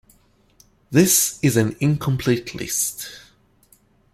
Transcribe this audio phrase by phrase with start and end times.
[0.89, 3.19] This is an incomplete list.